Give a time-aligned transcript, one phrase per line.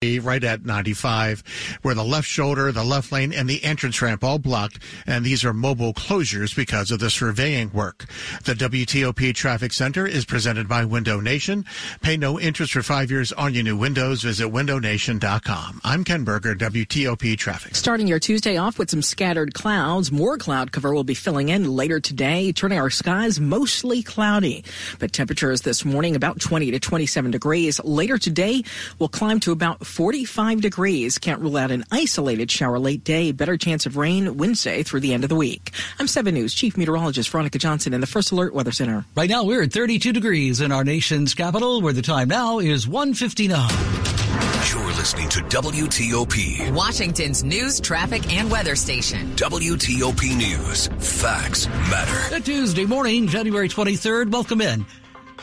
[0.00, 1.42] right at 95,
[1.82, 4.78] where the left shoulder, the left lane, and the entrance ramp all blocked,
[5.08, 8.06] and these are mobile closures because of the surveying work.
[8.44, 11.64] The WTOP Traffic Center is presented by Window Nation.
[12.00, 14.22] Pay no interest for five years on your new windows.
[14.22, 15.80] Visit windownation.com.
[15.82, 17.74] I'm Ken Berger, WTOP Traffic.
[17.74, 21.74] Starting your Tuesday off with some scattered clouds, more cloud cover will be filling in
[21.74, 24.64] later today, turning our skies mostly cloudy.
[25.00, 27.82] But temperatures this morning about 20 to 27 degrees.
[27.82, 28.62] Later today
[29.00, 31.18] will climb to about 45 degrees.
[31.18, 33.32] Can't rule out an isolated shower late day.
[33.32, 35.72] Better chance of rain Wednesday through the end of the week.
[35.98, 39.04] I'm 7 News Chief Meteorologist Veronica Johnson in the First Alert Weather Center.
[39.16, 42.86] Right now we're at 32 degrees in our nation's capital, where the time now is
[42.86, 43.68] 159.
[44.70, 49.34] You're listening to WTOP, Washington's news, traffic, and weather station.
[49.36, 50.88] WTOP News.
[50.98, 52.36] Facts matter.
[52.36, 54.30] A Tuesday morning, January 23rd.
[54.30, 54.84] Welcome in.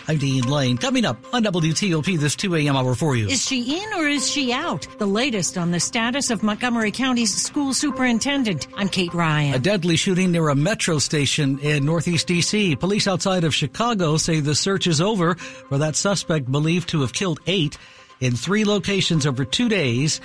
[0.07, 0.77] I'm Dean Lane.
[0.77, 2.75] Coming up on WTOP this 2 a.m.
[2.75, 3.27] hour for you.
[3.27, 4.87] Is she in or is she out?
[4.99, 8.67] The latest on the status of Montgomery County's school superintendent.
[8.77, 9.55] I'm Kate Ryan.
[9.55, 12.75] A deadly shooting near a metro station in Northeast D.C.
[12.75, 17.13] Police outside of Chicago say the search is over for that suspect believed to have
[17.13, 17.77] killed eight
[18.19, 20.21] in three locations over two days.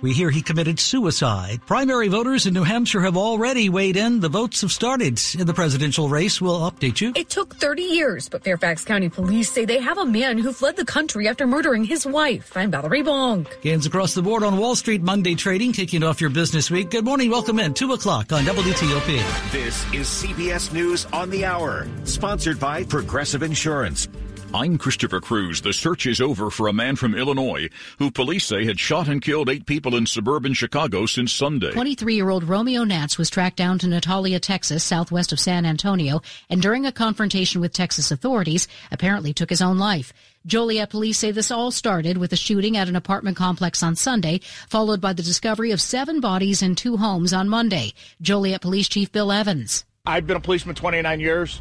[0.00, 1.60] We hear he committed suicide.
[1.66, 4.20] Primary voters in New Hampshire have already weighed in.
[4.20, 6.40] The votes have started in the presidential race.
[6.40, 7.12] We'll update you.
[7.16, 10.76] It took 30 years, but Fairfax County police say they have a man who fled
[10.76, 12.56] the country after murdering his wife.
[12.56, 13.48] I'm Valerie Bonk.
[13.60, 16.90] Gains across the board on Wall Street Monday trading, kicking off your business week.
[16.90, 17.28] Good morning.
[17.28, 17.74] Welcome in.
[17.74, 19.50] 2 o'clock on WTOP.
[19.50, 24.06] This is CBS News on the Hour, sponsored by Progressive Insurance.
[24.54, 25.60] I'm Christopher Cruz.
[25.60, 27.68] The search is over for a man from Illinois
[27.98, 31.70] who police say had shot and killed eight people in suburban Chicago since Sunday.
[31.70, 36.22] 23 year old Romeo Nance was tracked down to Natalia, Texas, southwest of San Antonio,
[36.48, 40.14] and during a confrontation with Texas authorities, apparently took his own life.
[40.46, 44.40] Joliet police say this all started with a shooting at an apartment complex on Sunday,
[44.70, 47.92] followed by the discovery of seven bodies in two homes on Monday.
[48.22, 49.84] Joliet Police Chief Bill Evans.
[50.06, 51.60] I've been a policeman 29 years.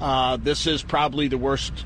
[0.00, 1.84] Uh, this is probably the worst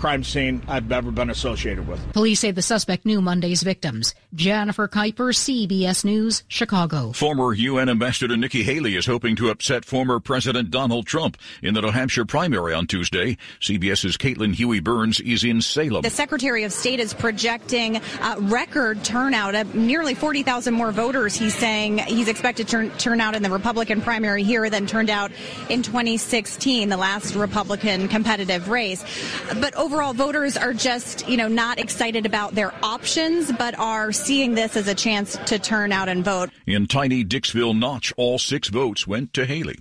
[0.00, 2.00] crime scene I've ever been associated with.
[2.14, 4.14] Police say the suspect knew Monday's victims.
[4.34, 7.12] Jennifer Kuiper, CBS News, Chicago.
[7.12, 11.82] Former UN Ambassador Nikki Haley is hoping to upset former President Donald Trump in the
[11.82, 13.36] New Hampshire primary on Tuesday.
[13.60, 16.00] CBS's Caitlin Huey Burns is in Salem.
[16.00, 21.34] The Secretary of State is projecting uh, record turnout of nearly 40,000 more voters.
[21.36, 25.10] He's saying he's expected to turn, turn out in the Republican primary here than turned
[25.10, 25.30] out
[25.68, 29.04] in 2016, the last Republican competitive race.
[29.60, 34.12] But over overall voters are just, you know, not excited about their options, but are
[34.12, 36.48] seeing this as a chance to turn out and vote.
[36.64, 39.80] In tiny Dixville Notch, all six votes went to Haley.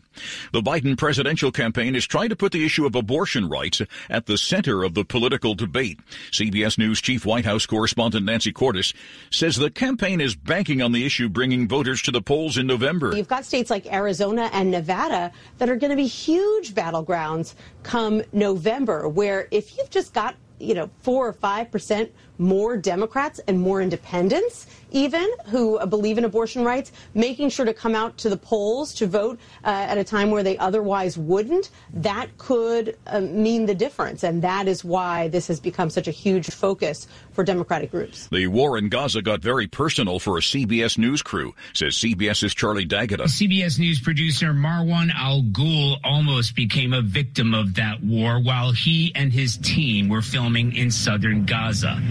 [0.51, 4.35] The Biden presidential campaign is trying to put the issue of abortion rights at the
[4.35, 5.99] center of the political debate.
[6.31, 8.95] CBS News chief White House correspondent Nancy Cordes
[9.29, 13.15] says the campaign is banking on the issue bringing voters to the polls in November.
[13.15, 17.53] You've got states like Arizona and Nevada that are going to be huge battlegrounds
[17.83, 23.39] come November, where if you've just got you know, four or five percent more Democrats
[23.47, 28.29] and more independents, even who believe in abortion rights, making sure to come out to
[28.29, 33.19] the polls to vote uh, at a time where they otherwise wouldn't, that could uh,
[33.19, 34.23] mean the difference.
[34.23, 38.27] And that is why this has become such a huge focus for Democratic groups.
[38.31, 42.85] The war in Gaza got very personal for a CBS News crew, says CBS's Charlie
[42.85, 43.25] D'Agata.
[43.25, 49.11] CBS News producer Marwan Al Ghul almost became a victim of that war while he
[49.13, 52.01] and his team were filming in southern Gaza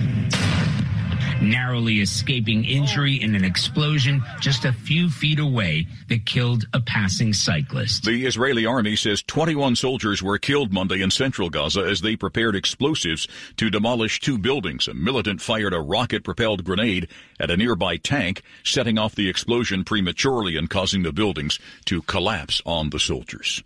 [1.40, 7.32] narrowly escaping injury in an explosion just a few feet away that killed a passing
[7.32, 8.04] cyclist.
[8.04, 12.56] The Israeli army says 21 soldiers were killed Monday in central Gaza as they prepared
[12.56, 14.88] explosives to demolish two buildings.
[14.88, 17.08] A militant fired a rocket propelled grenade
[17.38, 22.60] at a nearby tank, setting off the explosion prematurely and causing the buildings to collapse
[22.66, 23.62] on the soldiers.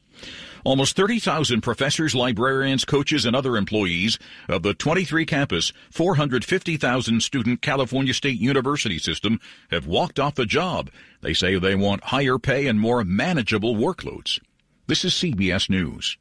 [0.64, 4.18] Almost 30,000 professors, librarians, coaches, and other employees
[4.48, 10.90] of the 23 campus, 450,000 student California State University system have walked off the job.
[11.20, 14.38] They say they want higher pay and more manageable workloads.
[14.86, 16.16] This is CBS News.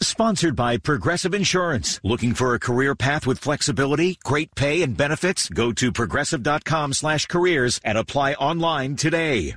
[0.00, 1.98] Sponsored by Progressive Insurance.
[2.04, 5.48] Looking for a career path with flexibility, great pay, and benefits?
[5.48, 9.56] Go to progressive.com slash careers and apply online today.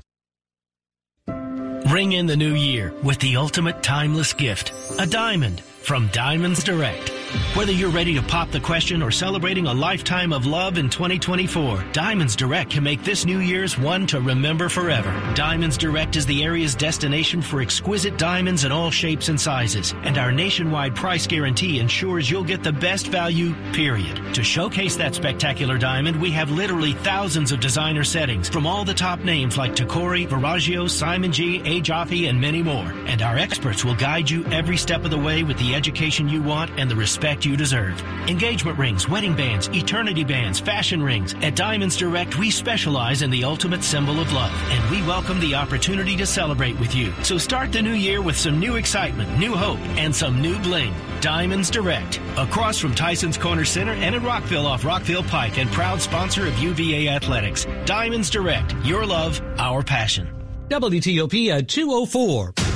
[1.87, 7.20] Ring in the new year with the ultimate timeless gift, a diamond from Diamonds Direct.
[7.53, 11.85] Whether you're ready to pop the question or celebrating a lifetime of love in 2024,
[11.93, 15.11] Diamonds Direct can make this New Year's one to remember forever.
[15.33, 20.17] Diamonds Direct is the area's destination for exquisite diamonds in all shapes and sizes, and
[20.17, 24.33] our nationwide price guarantee ensures you'll get the best value, period.
[24.33, 28.93] To showcase that spectacular diamond, we have literally thousands of designer settings from all the
[28.93, 31.79] top names like Tacori, Verragio, Simon G, A.
[31.79, 32.91] Jaffe, and many more.
[33.05, 36.41] And our experts will guide you every step of the way with the education you
[36.41, 38.01] want and the respect you deserve.
[38.27, 41.33] Engagement rings, wedding bands, eternity bands, fashion rings.
[41.35, 45.55] At Diamonds Direct, we specialize in the ultimate symbol of love, and we welcome the
[45.55, 47.13] opportunity to celebrate with you.
[47.23, 50.93] So start the new year with some new excitement, new hope, and some new bling.
[51.21, 56.01] Diamonds Direct, across from Tyson's Corner Center and in Rockville off Rockville Pike, and proud
[56.01, 57.67] sponsor of UVA Athletics.
[57.85, 60.27] Diamonds Direct, your love, our passion.
[60.69, 62.70] WTOP at 204.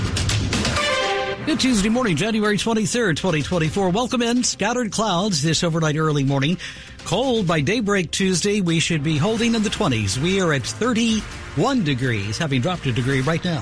[1.45, 3.91] Good Tuesday morning, January 23rd, 2024.
[3.91, 4.43] Welcome in.
[4.43, 6.57] Scattered clouds this overnight early morning.
[7.03, 8.61] Cold by daybreak Tuesday.
[8.61, 10.17] We should be holding in the 20s.
[10.17, 13.61] We are at 31 degrees, having dropped a degree right now.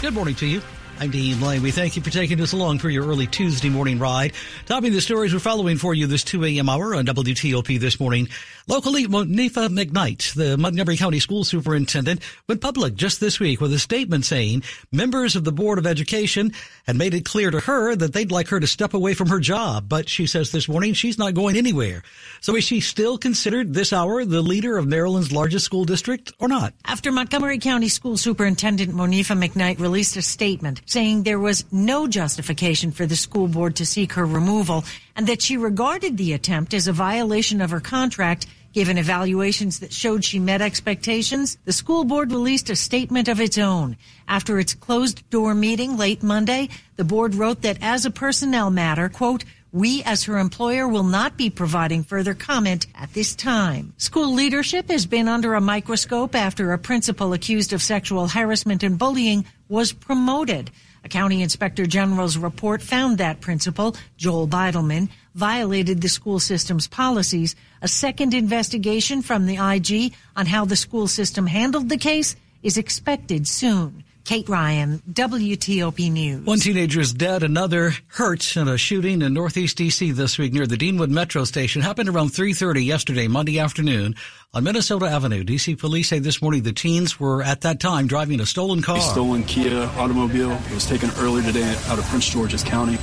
[0.00, 0.62] Good morning to you.
[0.98, 1.60] I'm Dean Lane.
[1.62, 4.32] We thank you for taking us along for your early Tuesday morning ride.
[4.64, 6.70] Topping the stories we're following for you this 2 a.m.
[6.70, 8.28] hour on WTOP this morning.
[8.66, 13.78] Locally, Monifa McKnight, the Montgomery County School Superintendent, went public just this week with a
[13.78, 16.52] statement saying members of the Board of Education
[16.86, 19.38] had made it clear to her that they'd like her to step away from her
[19.38, 19.90] job.
[19.90, 22.04] But she says this morning she's not going anywhere.
[22.40, 26.48] So is she still considered this hour the leader of Maryland's largest school district or
[26.48, 26.72] not?
[26.86, 32.90] After Montgomery County School Superintendent Monifa McKnight released a statement saying there was no justification
[32.90, 34.84] for the school board to seek her removal
[35.14, 38.46] and that she regarded the attempt as a violation of her contract
[38.76, 43.56] Given evaluations that showed she met expectations, the school board released a statement of its
[43.56, 43.96] own.
[44.28, 49.08] After its closed door meeting late Monday, the board wrote that as a personnel matter,
[49.08, 53.92] quote, we, as her employer, will not be providing further comment at this time.
[53.98, 58.98] School leadership has been under a microscope after a principal accused of sexual harassment and
[58.98, 60.70] bullying was promoted.
[61.04, 67.54] A county inspector general's report found that principal, Joel Beidelman, violated the school system's policies.
[67.80, 72.76] A second investigation from the IG on how the school system handled the case is
[72.76, 74.02] expected soon.
[74.26, 76.44] Kate Ryan, WTOP News.
[76.44, 80.66] One teenager is dead, another hurt in a shooting in Northeast DC this week near
[80.66, 81.80] the Deanwood Metro Station.
[81.80, 84.16] Happened around 3:30 yesterday, Monday afternoon,
[84.52, 85.44] on Minnesota Avenue.
[85.44, 88.96] DC police say this morning the teens were at that time driving a stolen car.
[88.96, 90.50] A stolen Kia automobile.
[90.50, 92.98] It was taken earlier today out of Prince George's County.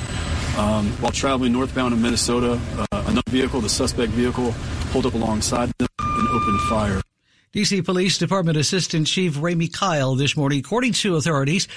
[0.57, 4.53] Um, while traveling northbound in Minnesota, uh, another vehicle, the suspect vehicle,
[4.91, 7.01] pulled up alongside them and opened fire.
[7.53, 11.67] DC Police Department Assistant Chief Ramey Kyle this morning, according to authorities,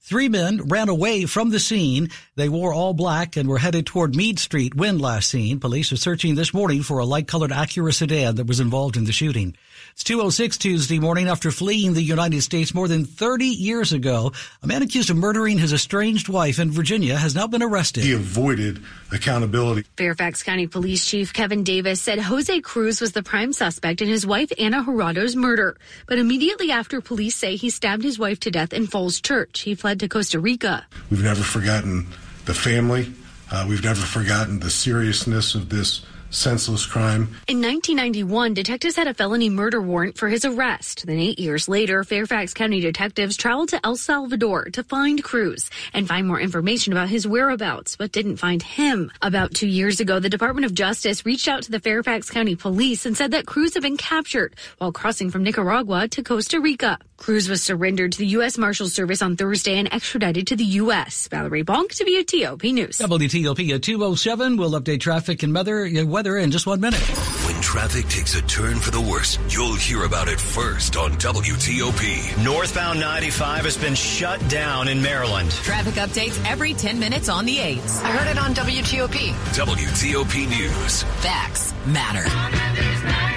[0.00, 2.08] Three men ran away from the scene.
[2.36, 5.60] They wore all black and were headed toward Meade Street when last seen.
[5.60, 9.12] Police are searching this morning for a light-colored Acura sedan that was involved in the
[9.12, 9.54] shooting.
[9.92, 14.32] It's 206 Tuesday morning after fleeing the United States more than 30 years ago.
[14.62, 18.04] A man accused of murdering his estranged wife in Virginia has now been arrested.
[18.04, 18.82] He avoided
[19.12, 19.84] accountability.
[19.96, 24.26] Fairfax County Police Chief Kevin Davis said Jose Cruz was the prime suspect in his
[24.26, 25.76] wife Ana Jurado's murder.
[26.06, 29.74] But immediately after police say he stabbed his wife to death in Falls Church, he
[29.74, 30.86] fled to Costa Rica.
[31.10, 32.06] We've never forgotten
[32.44, 33.12] the family.
[33.50, 37.22] Uh, we've never forgotten the seriousness of this senseless crime.
[37.46, 41.06] In 1991, detectives had a felony murder warrant for his arrest.
[41.06, 46.06] Then, eight years later, Fairfax County detectives traveled to El Salvador to find Cruz and
[46.06, 49.10] find more information about his whereabouts, but didn't find him.
[49.22, 53.06] About two years ago, the Department of Justice reached out to the Fairfax County Police
[53.06, 56.98] and said that Cruz had been captured while crossing from Nicaragua to Costa Rica.
[57.16, 58.56] Cruz was surrendered to the U.S.
[58.56, 61.26] Marshal Service on Thursday and extradited to the U.S.
[61.28, 62.98] Valerie Bonk, WTOP News.
[62.98, 64.56] WTOP at 207.
[64.56, 65.84] We'll update traffic and weather,
[66.18, 66.98] weather in just one minute.
[67.46, 72.44] When traffic takes a turn for the worse, you'll hear about it first on WTOP.
[72.44, 75.52] Northbound 95 has been shut down in Maryland.
[75.52, 78.02] Traffic updates every 10 minutes on the 8s.
[78.02, 79.30] I heard it on WTOP.
[79.54, 81.04] WTOP News.
[81.22, 82.26] Facts matter.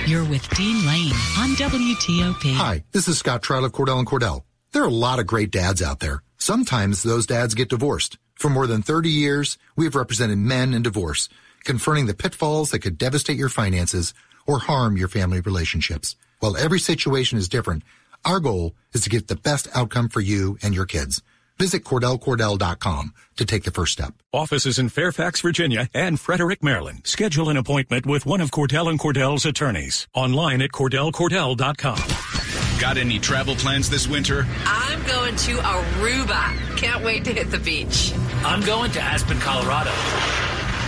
[0.09, 2.55] You're with Dean Lane on WTOP.
[2.55, 4.41] Hi, this is Scott Trout of Cordell and Cordell.
[4.71, 6.23] There are a lot of great dads out there.
[6.39, 8.17] Sometimes those dads get divorced.
[8.33, 11.29] For more than 30 years, we have represented men in divorce,
[11.63, 14.13] confronting the pitfalls that could devastate your finances
[14.45, 16.15] or harm your family relationships.
[16.39, 17.83] While every situation is different,
[18.25, 21.21] our goal is to get the best outcome for you and your kids.
[21.57, 24.13] Visit CordellCordell.com to take the first step.
[24.33, 27.01] Offices in Fairfax, Virginia and Frederick, Maryland.
[27.05, 30.07] Schedule an appointment with one of Cordell and Cordell's attorneys.
[30.15, 32.79] Online at CordellCordell.com.
[32.79, 34.47] Got any travel plans this winter?
[34.65, 36.77] I'm going to Aruba.
[36.77, 38.11] Can't wait to hit the beach.
[38.43, 39.91] I'm going to Aspen, Colorado.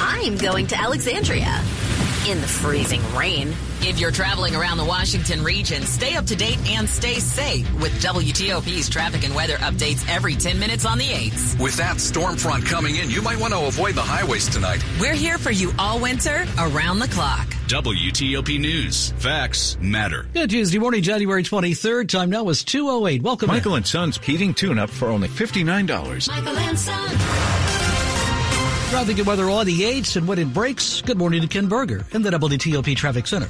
[0.06, 1.62] I'm going to Alexandria
[2.28, 3.54] in the freezing rain.
[3.80, 7.94] If you're traveling around the Washington region, stay up to date and stay safe with
[8.04, 11.58] WTOP's traffic and weather updates every 10 minutes on the 8s.
[11.58, 14.84] With that storm front coming in, you might want to avoid the highways tonight.
[15.00, 17.48] We're here for you all winter, around the clock.
[17.68, 19.12] WTOP News.
[19.20, 20.26] Facts matter.
[20.34, 22.10] Good Tuesday morning, January 23rd.
[22.10, 23.22] Time now is 2.08.
[23.22, 23.78] Welcome Michael in.
[23.78, 26.28] and Son's heating tune-up for only $59.
[26.28, 27.53] Michael and Son.
[28.94, 31.02] Traffic and weather on the 8s and when it breaks.
[31.02, 33.50] Good morning to Ken Berger in the WTOP Traffic Center.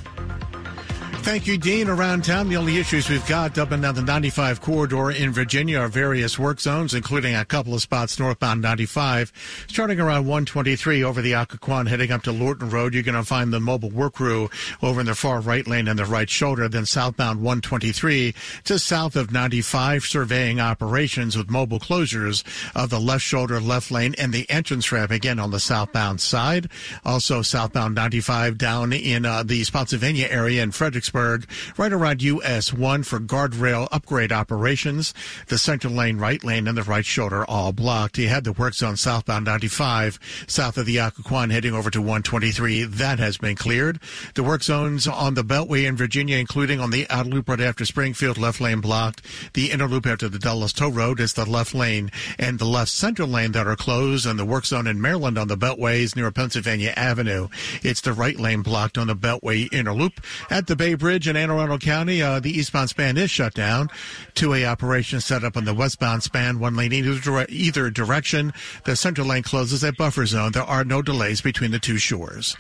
[1.24, 1.88] Thank you, Dean.
[1.88, 5.80] Around town, the only issues we've got up and down the 95 corridor in Virginia
[5.80, 9.32] are various work zones, including a couple of spots northbound 95.
[9.70, 13.54] Starting around 123 over the Occoquan, heading up to Lorton Road, you're going to find
[13.54, 14.50] the mobile work crew
[14.82, 16.68] over in the far right lane and the right shoulder.
[16.68, 22.44] Then southbound 123 to south of 95, surveying operations with mobile closures
[22.76, 26.70] of the left shoulder, left lane, and the entrance ramp again on the southbound side.
[27.06, 33.04] Also southbound 95 down in uh, the Spotsylvania area in Fredericksburg right around US 1
[33.04, 35.14] for guardrail upgrade operations.
[35.48, 38.18] The center lane, right lane, and the right shoulder all blocked.
[38.18, 42.84] You had the work zone southbound 95, south of the Occoquan heading over to 123.
[42.84, 44.00] That has been cleared.
[44.36, 47.86] The work zones on the Beltway in Virginia, including on the outer loop right after
[47.86, 49.22] Springfield, left lane blocked.
[49.54, 52.92] The inner loop after the Dulles Toll Road is the left lane and the left
[52.92, 54.26] center lane that are closed.
[54.26, 57.50] And the work zone in Maryland on the Beltways near Pennsylvania Avenue.
[57.82, 60.22] It's the right lane blocked on the Beltway inner loop.
[60.50, 63.90] At the Bay Bridge in Anne Arundel County, uh, the eastbound span is shut down.
[64.36, 68.54] Two-way operation set up on the westbound span, one lane either, either direction.
[68.86, 70.54] The center lane closes at buffer zone.
[70.54, 72.56] There are no delays between the two shores.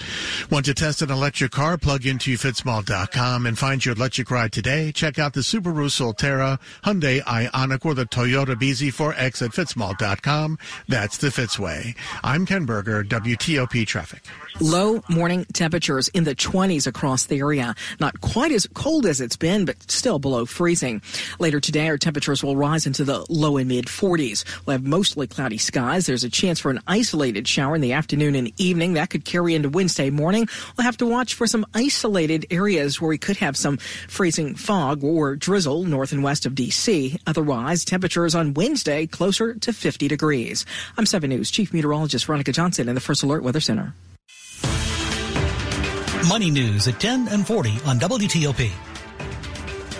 [0.51, 1.77] Want to test an electric car?
[1.77, 4.91] Plug into fitzmall.com and find your electric ride today.
[4.91, 10.57] Check out the Subaru Solterra, Hyundai Ioniq, or the Toyota BZ4X at fitzmall.com.
[10.89, 11.95] That's the Fitzway.
[12.25, 14.23] I'm Ken Berger, WTOP Traffic.
[14.62, 17.74] Low morning temperatures in the 20s across the area.
[18.00, 21.01] Not quite as cold as it's been, but still below freezing.
[21.39, 24.45] Later today, our temperatures will rise into the low and mid 40s.
[24.65, 26.05] We'll have mostly cloudy skies.
[26.05, 28.93] There's a chance for an isolated shower in the afternoon and evening.
[28.93, 30.48] That could carry into Wednesday morning.
[30.77, 35.03] We'll have to watch for some isolated areas where we could have some freezing fog
[35.03, 37.17] or drizzle north and west of D.C.
[37.25, 40.63] Otherwise, temperatures on Wednesday closer to 50 degrees.
[40.95, 43.95] I'm 7 News Chief Meteorologist Veronica Johnson in the First Alert Weather Center.
[46.27, 48.92] Money news at 10 and 40 on WTOP.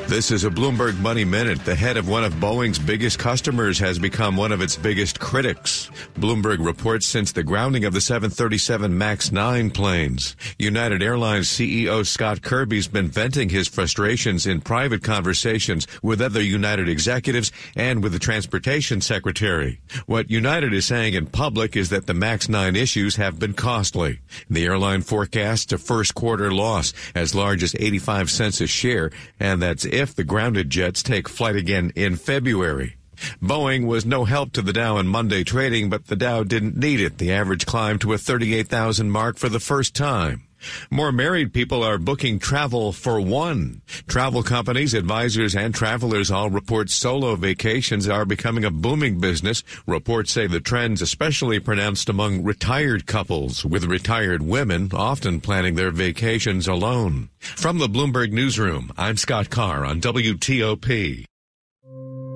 [0.07, 1.63] This is a Bloomberg Money Minute.
[1.65, 5.89] The head of one of Boeing's biggest customers has become one of its biggest critics.
[6.19, 10.36] Bloomberg reports since the grounding of the 737 MAX 9 planes.
[10.60, 16.89] United Airlines CEO Scott Kirby's been venting his frustrations in private conversations with other United
[16.89, 19.79] executives and with the transportation secretary.
[20.05, 24.19] What United is saying in public is that the MAX 9 issues have been costly.
[24.50, 29.62] The airline forecasts a first quarter loss as large as 85 cents a share, and
[29.62, 32.98] that's if the grounded jets take flight again in February.
[33.41, 37.00] Boeing was no help to the Dow in Monday trading, but the Dow didn't need
[37.00, 37.17] it.
[37.17, 40.43] The average climbed to a 38,000 mark for the first time.
[40.89, 43.82] More married people are booking travel for one.
[44.08, 49.63] Travel companies, advisors, and travelers all report solo vacations are becoming a booming business.
[49.86, 55.91] Reports say the trend's especially pronounced among retired couples, with retired women often planning their
[55.91, 57.29] vacations alone.
[57.39, 61.25] From the Bloomberg Newsroom, I'm Scott Carr on WTOP.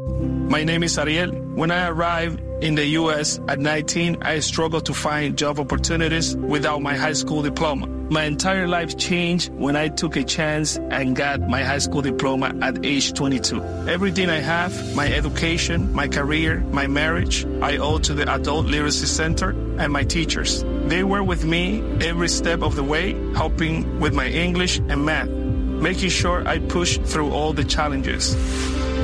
[0.08, 1.32] My name is Ariel.
[1.32, 3.40] When I arrived in the U.S.
[3.48, 7.88] at 19, I struggled to find job opportunities without my high school diploma.
[8.10, 12.56] My entire life changed when I took a chance and got my high school diploma
[12.62, 13.62] at age 22.
[13.90, 19.08] Everything I have, my education, my career, my marriage, I owe to the Adult Literacy
[19.08, 20.64] Center and my teachers.
[20.86, 25.28] They were with me every step of the way, helping with my English and math,
[25.28, 28.36] making sure I pushed through all the challenges.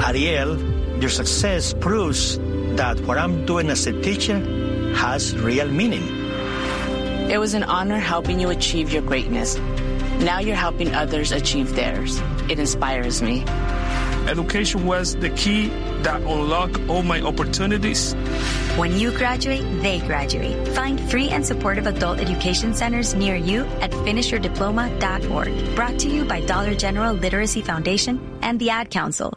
[0.07, 0.55] Ariel,
[0.99, 2.37] your success proves
[2.77, 4.39] that what I'm doing as a teacher
[4.95, 6.03] has real meaning.
[7.29, 9.57] It was an honor helping you achieve your greatness.
[10.19, 12.21] Now you're helping others achieve theirs.
[12.49, 13.43] It inspires me.
[14.27, 15.67] Education was the key
[16.03, 18.13] that unlocked all my opportunities.
[18.77, 20.67] When you graduate, they graduate.
[20.69, 25.75] Find free and supportive adult education centers near you at finishyourdiploma.org.
[25.75, 29.33] Brought to you by Dollar General Literacy Foundation and the Ad Council.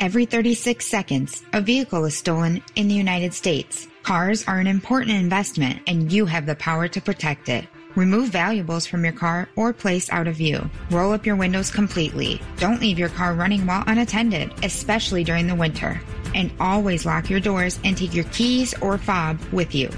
[0.00, 3.86] Every 36 seconds, a vehicle is stolen in the United States.
[4.02, 7.66] Cars are an important investment and you have the power to protect it.
[7.96, 10.70] Remove valuables from your car or place out of view.
[10.90, 12.40] Roll up your windows completely.
[12.56, 16.00] Don't leave your car running while unattended, especially during the winter.
[16.34, 19.90] And always lock your doors and take your keys or fob with you.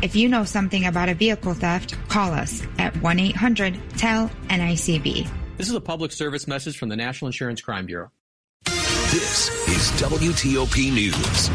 [0.00, 5.28] If you know something about a vehicle theft, call us at 1 800 TEL NICB.
[5.56, 8.12] This is a public service message from the National Insurance Crime Bureau.
[9.14, 11.48] This is WTOP News.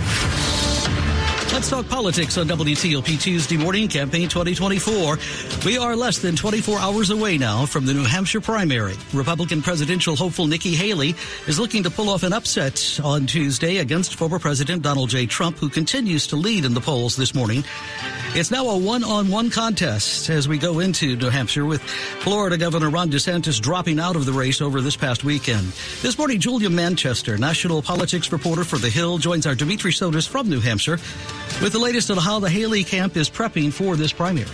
[1.60, 5.18] Let's talk politics on WTOP Tuesday morning, campaign 2024.
[5.66, 8.96] We are less than 24 hours away now from the New Hampshire primary.
[9.14, 11.16] Republican presidential hopeful Nikki Haley
[11.48, 15.26] is looking to pull off an upset on Tuesday against former President Donald J.
[15.26, 17.66] Trump, who continues to lead in the polls this morning.
[18.36, 23.10] It's now a one-on-one contest as we go into New Hampshire with Florida Governor Ron
[23.10, 25.74] DeSantis dropping out of the race over this past weekend.
[26.02, 30.48] This morning, Julia Manchester, national politics reporter for The Hill, joins our Dimitri Sotis from
[30.48, 31.00] New Hampshire
[31.62, 34.48] with the latest on how the Haley camp is prepping for this primary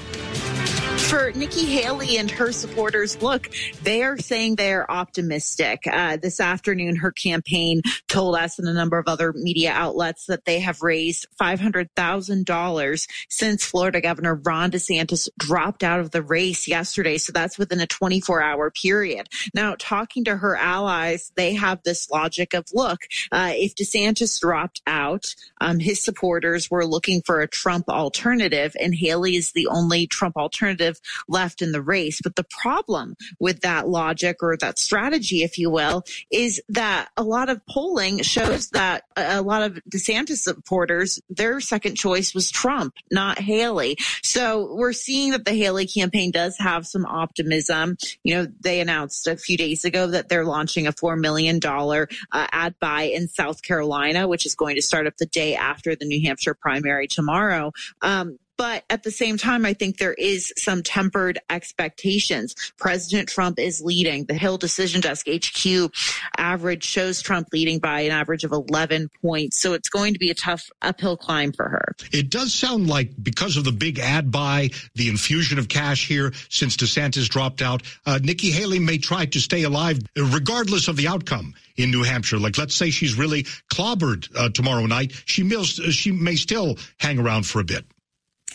[1.05, 3.49] for Nikki Haley and her supporters, look,
[3.83, 5.83] they are saying they're optimistic.
[5.85, 10.45] Uh, this afternoon, her campaign told us and a number of other media outlets that
[10.45, 17.17] they have raised $500,000 since Florida Governor Ron DeSantis dropped out of the race yesterday.
[17.17, 19.29] So that's within a 24 hour period.
[19.53, 24.81] Now, talking to her allies, they have this logic of, look, uh, if DeSantis dropped
[24.87, 30.07] out, um, his supporters were looking for a Trump alternative and Haley is the only
[30.07, 30.94] Trump alternative
[31.27, 32.19] left in the race.
[32.21, 37.23] But the problem with that logic or that strategy, if you will, is that a
[37.23, 42.95] lot of polling shows that a lot of DeSantis supporters, their second choice was Trump,
[43.11, 43.97] not Haley.
[44.23, 47.97] So we're seeing that the Haley campaign does have some optimism.
[48.23, 52.47] You know, they announced a few days ago that they're launching a $4 million uh,
[52.51, 56.05] ad buy in South Carolina, which is going to start up the day after the
[56.05, 57.71] New Hampshire primary tomorrow.
[58.01, 62.55] Um, but at the same time, I think there is some tempered expectations.
[62.77, 64.25] President Trump is leading.
[64.25, 65.91] The Hill Decision Desk HQ
[66.37, 69.57] average shows Trump leading by an average of 11 points.
[69.57, 71.95] So it's going to be a tough uphill climb for her.
[72.11, 76.33] It does sound like because of the big ad buy, the infusion of cash here
[76.49, 81.07] since DeSantis dropped out, uh, Nikki Haley may try to stay alive regardless of the
[81.07, 82.37] outcome in New Hampshire.
[82.37, 85.11] Like, let's say she's really clobbered uh, tomorrow night.
[85.25, 87.85] She may, she may still hang around for a bit.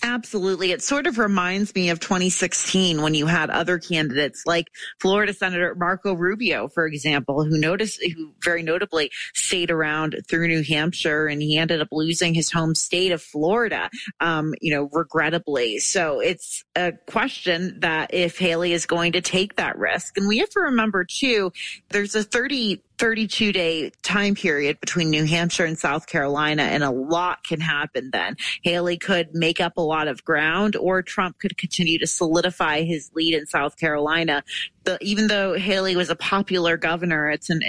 [0.02, 0.72] Absolutely.
[0.72, 5.74] It sort of reminds me of 2016 when you had other candidates like Florida Senator
[5.74, 11.42] Marco Rubio, for example, who noticed, who very notably stayed around through New Hampshire and
[11.42, 15.78] he ended up losing his home state of Florida, um, you know, regrettably.
[15.78, 20.16] So it's a question that if Haley is going to take that risk.
[20.16, 21.52] And we have to remember too,
[21.90, 26.90] there's a 30 32 day time period between New Hampshire and South Carolina, and a
[26.90, 28.36] lot can happen then.
[28.62, 33.10] Haley could make up a lot of ground, or Trump could continue to solidify his
[33.14, 34.44] lead in South Carolina.
[34.84, 37.62] The, even though Haley was a popular governor, it's an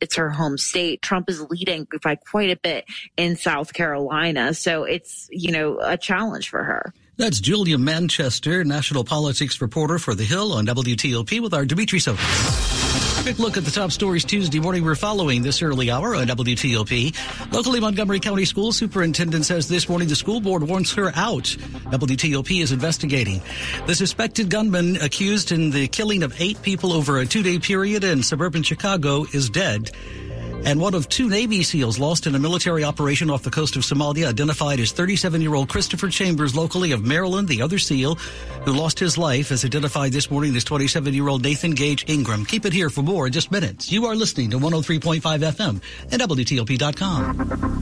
[0.00, 1.02] it's her home state.
[1.02, 2.84] Trump is leading by quite a bit
[3.16, 6.94] in South Carolina, so it's you know a challenge for her.
[7.16, 12.85] That's Julia Manchester, national politics reporter for The Hill on WTOP with our Dimitri Sotis.
[13.26, 14.84] Quick look at the top stories Tuesday morning.
[14.84, 17.52] We're following this early hour on WTOP.
[17.52, 21.42] Locally, Montgomery County School Superintendent says this morning the school board wants her out.
[21.90, 23.42] WTOP is investigating.
[23.86, 28.04] The suspected gunman accused in the killing of eight people over a two day period
[28.04, 29.90] in suburban Chicago is dead.
[30.66, 33.82] And one of two Navy SEALs lost in a military operation off the coast of
[33.82, 37.46] Somalia, identified as 37 year old Christopher Chambers, locally of Maryland.
[37.46, 38.16] The other SEAL
[38.64, 42.44] who lost his life is identified this morning as 27 year old Nathan Gage Ingram.
[42.44, 43.92] Keep it here for more in just minutes.
[43.92, 47.76] You are listening to 103.5 FM and WTOP.com.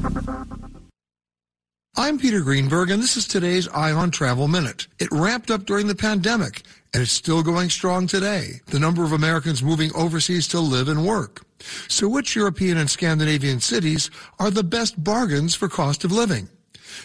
[1.96, 4.88] I'm Peter Greenberg, and this is today's Eye on Travel Minute.
[4.98, 6.60] It ramped up during the pandemic,
[6.92, 8.60] and it's still going strong today.
[8.66, 11.46] The number of Americans moving overseas to live and work.
[11.88, 16.48] So which European and Scandinavian cities are the best bargains for cost of living?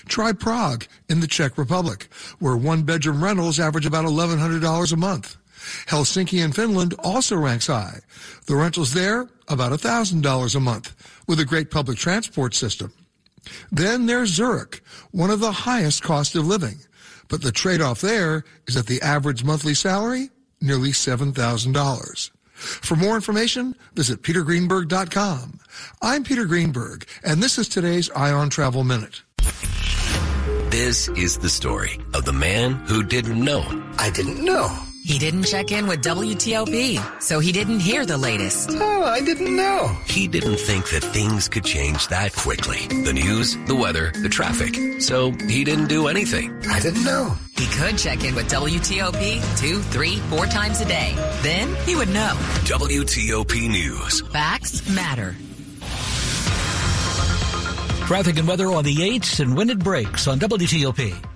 [0.07, 5.37] Try Prague in the Czech Republic, where one-bedroom rentals average about $1,100 a month.
[5.87, 7.99] Helsinki in Finland also ranks high.
[8.45, 10.95] The rentals there, about $1,000 a month,
[11.27, 12.93] with a great public transport system.
[13.71, 16.79] Then there's Zurich, one of the highest cost of living.
[17.27, 20.29] But the trade-off there is that the average monthly salary,
[20.61, 22.31] nearly $7,000.
[22.59, 25.59] For more information, visit petergreenberg.com.
[26.01, 29.21] I'm Peter Greenberg, and this is today's Eye on Travel Minute.
[30.69, 33.63] This is the story of the man who didn't know.
[33.97, 34.88] I didn't know.
[35.09, 38.69] He didn't check in with WTOP, so he didn't hear the latest.
[38.73, 39.87] Oh, I didn't know.
[40.05, 42.85] He didn't think that things could change that quickly.
[42.85, 45.01] The news, the weather, the traffic.
[45.01, 46.53] So he didn't do anything.
[46.67, 47.35] I didn't know.
[47.57, 51.15] He could check in with WTOP two, three, four times a day.
[51.41, 52.35] Then he would know.
[52.65, 54.21] WTOP News.
[54.31, 55.35] Facts matter.
[58.05, 61.28] Traffic and weather on the 8s and when it breaks on WTOP.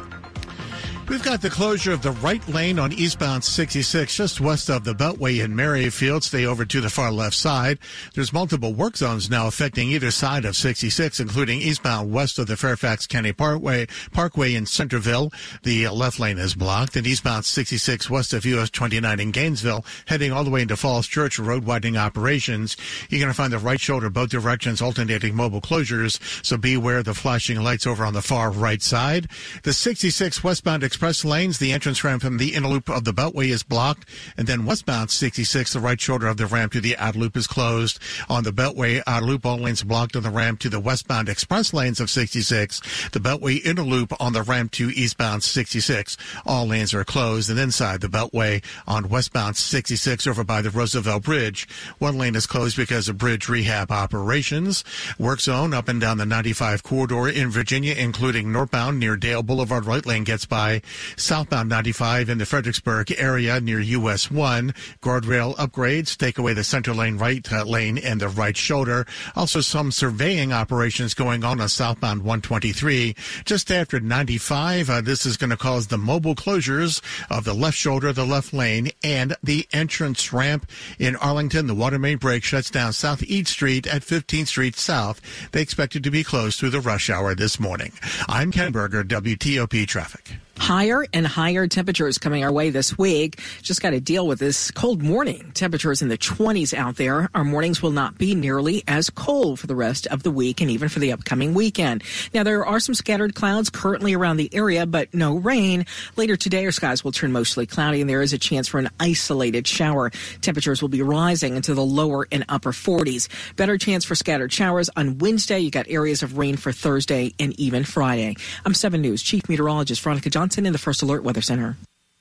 [1.10, 4.96] We've got the closure of the right lane on eastbound 66 just west of the
[4.96, 6.24] Beltway in Merrifield.
[6.24, 7.78] Stay over to the far left side.
[8.14, 12.56] There's multiple work zones now affecting either side of 66, including eastbound west of the
[12.56, 15.32] Fairfax County Parkway, Parkway in Centreville.
[15.64, 16.96] The left lane is blocked.
[16.96, 21.06] And eastbound 66 west of US 29 in Gainesville, heading all the way into Falls
[21.06, 22.78] Church, road widening operations.
[23.10, 26.18] You're going to find the right shoulder both directions alternating mobile closures.
[26.46, 29.28] So beware the flashing lights over on the far right side.
[29.64, 33.48] The 66 westbound express lanes, the entrance ramp from the inner loop of the Beltway
[33.48, 34.08] is blocked.
[34.38, 37.48] And then westbound 66, the right shoulder of the ramp to the outer loop is
[37.48, 37.98] closed.
[38.30, 41.74] On the Beltway outer loop, all lanes blocked on the ramp to the westbound express
[41.74, 43.10] lanes of 66.
[43.10, 46.16] The Beltway inner loop on the ramp to eastbound 66.
[46.46, 47.50] All lanes are closed.
[47.50, 52.46] And inside the Beltway on westbound 66 over by the Roosevelt Bridge, one lane is
[52.46, 54.84] closed because of bridge rehab operations.
[55.18, 59.86] Work zone up and down the 95 corridor in Virginia, including northbound near Dale Boulevard.
[59.86, 60.83] Right lane gets by
[61.16, 64.74] southbound 95 in the Fredericksburg area near US 1.
[65.02, 69.06] Guardrail upgrades take away the center lane right uh, lane and the right shoulder.
[69.36, 73.16] Also some surveying operations going on on southbound 123
[73.46, 74.90] just after 95.
[74.90, 78.54] Uh, this is going to cause the mobile closures of the left shoulder, the left
[78.54, 80.70] lane, and the entrance ramp
[81.00, 81.68] in Arlington.
[81.68, 85.22] The water main break shuts down South Eads Street at 15th Street South.
[85.52, 87.94] They expect it to be closed through the rush hour this morning.
[88.28, 90.43] I'm Ken Berger, WTOP Traffic.
[90.58, 93.42] Higher and higher temperatures coming our way this week.
[93.62, 95.52] Just got to deal with this cold morning.
[95.54, 97.30] Temperatures in the 20s out there.
[97.36, 100.70] Our mornings will not be nearly as cold for the rest of the week and
[100.70, 102.04] even for the upcoming weekend.
[102.34, 105.86] Now, there are some scattered clouds currently around the area, but no rain.
[106.16, 108.90] Later today, our skies will turn mostly cloudy and there is a chance for an
[109.00, 110.12] isolated shower.
[110.42, 113.28] Temperatures will be rising into the lower and upper 40s.
[113.56, 115.60] Better chance for scattered showers on Wednesday.
[115.60, 118.36] You got areas of rain for Thursday and even Friday.
[118.66, 120.43] I'm 7 News Chief Meteorologist Veronica Johnson.
[120.44, 121.78] Johnson in the First Alert Weather Center.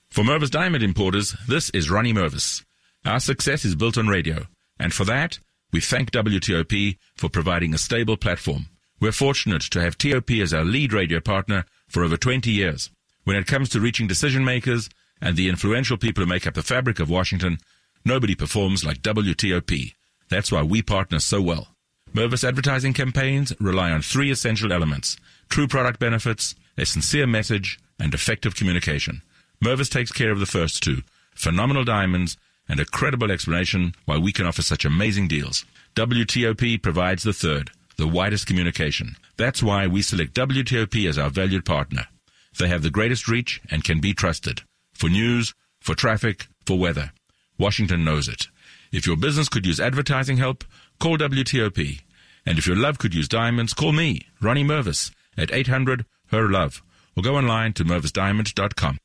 [0.08, 2.62] For Mervis Diamond Importers, this is Ronnie Mervis.
[3.04, 4.46] Our success is built on radio,
[4.78, 5.40] and for that,
[5.72, 8.66] we thank WTOP for providing a stable platform.
[9.00, 12.90] We're fortunate to have TOP as our lead radio partner for over 20 years.
[13.24, 14.88] When it comes to reaching decision makers
[15.20, 17.58] and the influential people who make up the fabric of Washington,
[18.04, 19.94] nobody performs like WTOP.
[20.28, 21.74] That's why we partner so well.
[22.14, 25.16] Mervis advertising campaigns rely on three essential elements
[25.48, 29.22] true product benefits, a sincere message, and effective communication.
[29.62, 31.02] Mervis takes care of the first two
[31.34, 32.36] phenomenal diamonds
[32.68, 35.64] and a credible explanation why we can offer such amazing deals.
[35.94, 39.16] WTOP provides the third, the widest communication.
[39.36, 42.06] That's why we select WTOP as our valued partner.
[42.58, 44.62] They have the greatest reach and can be trusted.
[44.94, 47.12] For news, for traffic, for weather.
[47.58, 48.48] Washington knows it.
[48.90, 50.64] If your business could use advertising help,
[50.98, 52.00] call WTOP.
[52.44, 56.82] And if your love could use diamonds, call me, Ronnie Mervis, at 800 HER LOVE
[57.16, 58.98] or go online to mervisdiamond.com.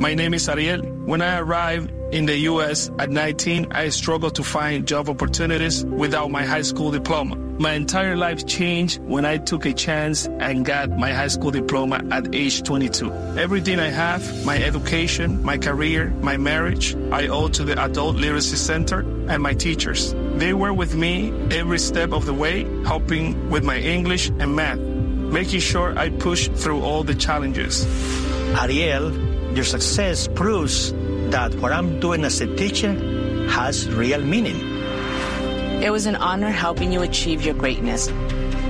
[0.00, 0.80] My name is Ariel.
[1.06, 2.88] When I arrived in the U.S.
[3.00, 7.34] at 19, I struggled to find job opportunities without my high school diploma.
[7.34, 12.00] My entire life changed when I took a chance and got my high school diploma
[12.12, 13.12] at age 22.
[13.36, 18.56] Everything I have, my education, my career, my marriage, I owe to the Adult Literacy
[18.56, 20.14] Center and my teachers.
[20.36, 24.78] They were with me every step of the way, helping with my English and math
[25.28, 27.86] making sure I push through all the challenges.
[28.60, 29.12] Ariel,
[29.54, 30.92] your success proves
[31.30, 32.92] that what I'm doing as a teacher
[33.50, 34.56] has real meaning.
[35.82, 38.08] It was an honor helping you achieve your greatness.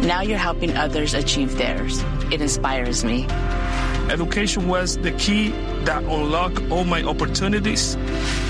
[0.03, 2.03] Now you're helping others achieve theirs.
[2.31, 3.27] It inspires me.
[4.11, 5.51] Education was the key
[5.85, 7.97] that unlocked all my opportunities.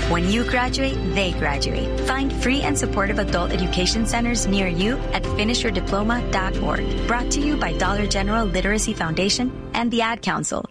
[0.09, 1.99] When you graduate, they graduate.
[2.01, 7.07] Find free and supportive adult education centers near you at finishyourdiploma.org.
[7.07, 10.65] Brought to you by Dollar General Literacy Foundation and the Ad Council.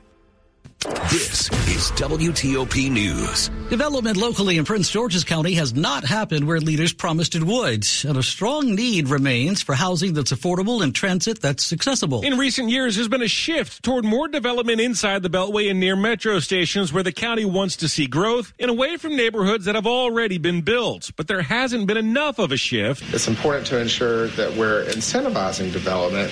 [1.11, 3.49] This is WTOP News.
[3.71, 8.19] Development locally in Prince George's County has not happened where leaders promised it would, and
[8.19, 12.21] a strong need remains for housing that's affordable and transit that's accessible.
[12.21, 15.97] In recent years, there's been a shift toward more development inside the Beltway and near
[15.97, 19.87] metro stations where the county wants to see growth and away from neighborhoods that have
[19.87, 21.11] already been built.
[21.17, 23.03] But there hasn't been enough of a shift.
[23.15, 26.31] It's important to ensure that we're incentivizing development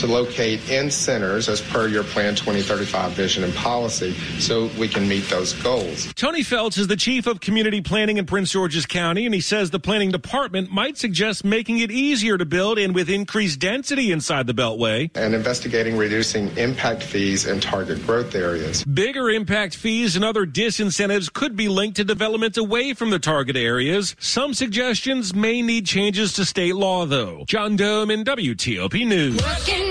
[0.00, 4.88] to locate in centers as per your Plan 2035 vision and policy policy so we
[4.88, 6.12] can meet those goals.
[6.14, 9.70] Tony Feltz is the chief of community planning in Prince George's County, and he says
[9.70, 14.46] the planning department might suggest making it easier to build and with increased density inside
[14.46, 15.10] the Beltway.
[15.14, 18.84] And investigating reducing impact fees in target growth areas.
[18.84, 23.56] Bigger impact fees and other disincentives could be linked to development away from the target
[23.56, 24.14] areas.
[24.18, 27.44] Some suggestions may need changes to state law, though.
[27.46, 29.89] John Domen WTOP News.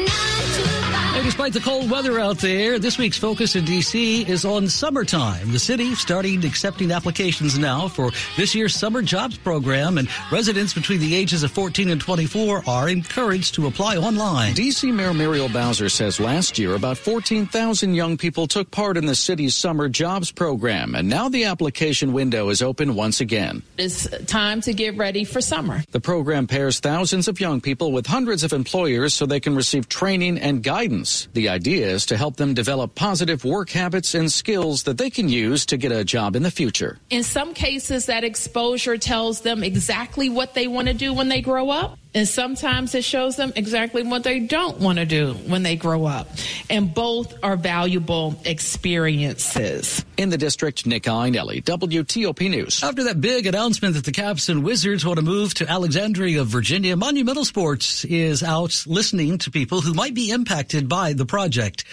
[1.20, 4.26] Hey, despite the cold weather out there, this week's focus in D.C.
[4.26, 5.52] is on summertime.
[5.52, 11.02] The city starting accepting applications now for this year's summer jobs program, and residents between
[11.02, 14.54] the ages of 14 and 24 are encouraged to apply online.
[14.54, 14.94] D.C.
[14.94, 19.56] Mayor Muriel Bowser says last year about 14,000 young people took part in the city's
[19.56, 23.62] summer jobs program, and now the application window is open once again.
[23.78, 25.84] It's time to get ready for summer.
[25.92, 29.90] The program pairs thousands of young people with hundreds of employers so they can receive
[29.90, 31.09] training and guidance.
[31.34, 35.30] The idea is to help them develop positive work habits and skills that they can
[35.30, 36.98] use to get a job in the future.
[37.10, 41.42] In some cases, that exposure tells them exactly what they want to do when they
[41.42, 41.98] grow up.
[42.16, 46.06] And sometimes it shows them exactly what they don't want to do when they grow
[46.06, 46.28] up.
[46.70, 50.04] And both are valuable experiences.
[50.18, 52.84] In the district, Nick Iannelli, WTOP News.
[52.84, 56.96] After that big announcement that the Caps and Wizards want to move to Alexandria, Virginia,
[56.96, 61.84] Monumental Sports is out listening to people who might be impacted by the project.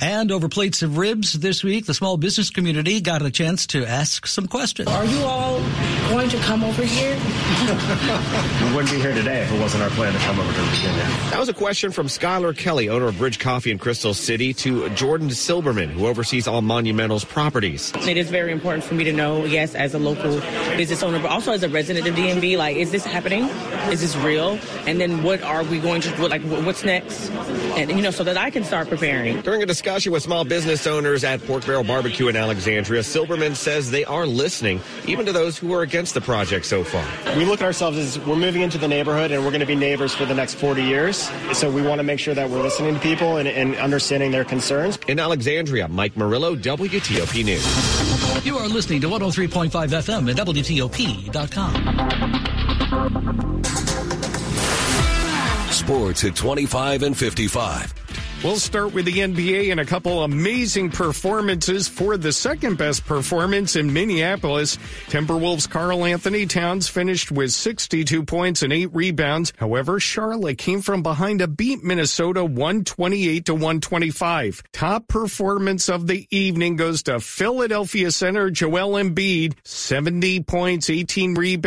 [0.00, 3.84] And over plates of ribs this week, the small business community got a chance to
[3.84, 4.88] ask some questions.
[4.88, 5.58] Are you all
[6.08, 7.14] going to come over here?
[8.64, 11.02] we wouldn't be here today if it wasn't our plan to come over to Virginia.
[11.30, 14.88] That was a question from Skylar Kelly, owner of Bridge Coffee in Crystal City, to
[14.90, 17.92] Jordan Silberman, who oversees all Monumental's properties.
[18.06, 20.40] It is very important for me to know, yes, as a local
[20.76, 23.44] business owner, but also as a resident of DMV, like, is this happening?
[23.90, 24.58] Is this real?
[24.86, 26.28] And then what are we going to, do?
[26.28, 27.30] like, what's next?
[27.76, 29.40] And, you know, so that I can start preparing.
[29.42, 33.56] During a discussion, discussion with small business owners at Pork Barrel Barbecue in Alexandria, Silberman
[33.56, 37.04] says they are listening, even to those who are against the project so far.
[37.36, 39.74] We look at ourselves as we're moving into the neighborhood and we're going to be
[39.74, 41.28] neighbors for the next 40 years.
[41.52, 44.44] So we want to make sure that we're listening to people and, and understanding their
[44.44, 44.98] concerns.
[45.08, 48.46] In Alexandria, Mike Murillo, WTOP News.
[48.46, 51.74] You are listening to 103.5 FM at WTOP.com.
[55.72, 58.07] Sports at 25 and 55.
[58.44, 63.74] We'll start with the NBA and a couple amazing performances for the second best performance
[63.74, 64.76] in Minneapolis.
[65.08, 69.52] Timberwolves Karl Anthony Towns finished with 62 points and eight rebounds.
[69.56, 74.62] However, Charlotte came from behind to beat Minnesota 128 to 125.
[74.72, 81.58] Top performance of the evening goes to Philadelphia center Joel Embiid, 70 points, 18 rebounds.